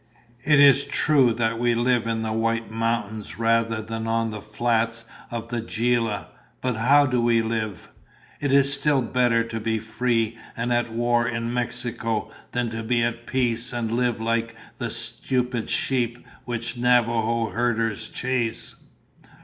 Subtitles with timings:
[0.43, 5.05] "It is true that we live in the White Mountains rather than on the flats
[5.29, 6.25] of the Gila,
[6.59, 7.91] but how do we live?
[8.39, 13.03] It is still better to be free and at war in Mexico than to be
[13.03, 18.77] at peace and live like the stupid sheep which Navajo herders chase."